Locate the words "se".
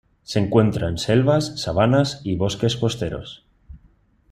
0.23-0.39